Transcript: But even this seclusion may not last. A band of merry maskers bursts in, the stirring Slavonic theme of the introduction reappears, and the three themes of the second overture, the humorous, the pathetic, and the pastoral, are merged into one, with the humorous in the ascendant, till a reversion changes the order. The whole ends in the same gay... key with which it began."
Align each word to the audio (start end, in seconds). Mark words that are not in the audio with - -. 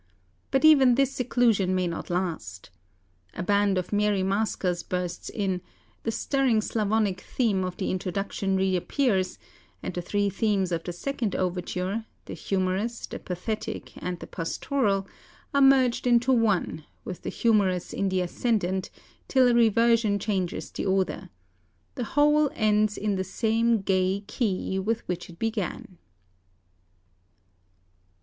But 0.49 0.65
even 0.65 0.95
this 0.95 1.11
seclusion 1.11 1.75
may 1.75 1.85
not 1.85 2.09
last. 2.09 2.71
A 3.35 3.43
band 3.43 3.77
of 3.77 3.93
merry 3.93 4.23
maskers 4.23 4.81
bursts 4.81 5.29
in, 5.29 5.61
the 6.01 6.09
stirring 6.11 6.59
Slavonic 6.61 7.21
theme 7.21 7.63
of 7.63 7.77
the 7.77 7.91
introduction 7.91 8.57
reappears, 8.57 9.37
and 9.83 9.93
the 9.93 10.01
three 10.01 10.27
themes 10.31 10.71
of 10.71 10.83
the 10.83 10.91
second 10.91 11.35
overture, 11.35 12.07
the 12.25 12.33
humorous, 12.33 13.05
the 13.05 13.19
pathetic, 13.19 13.93
and 13.95 14.17
the 14.19 14.25
pastoral, 14.25 15.05
are 15.53 15.61
merged 15.61 16.07
into 16.07 16.31
one, 16.33 16.83
with 17.05 17.21
the 17.21 17.29
humorous 17.29 17.93
in 17.93 18.09
the 18.09 18.21
ascendant, 18.21 18.89
till 19.27 19.47
a 19.47 19.53
reversion 19.53 20.17
changes 20.17 20.71
the 20.71 20.83
order. 20.83 21.29
The 21.93 22.05
whole 22.17 22.49
ends 22.55 22.97
in 22.97 23.17
the 23.17 23.23
same 23.23 23.81
gay... 23.81 24.23
key 24.25 24.79
with 24.79 25.07
which 25.07 25.29
it 25.29 25.37
began." 25.37 25.99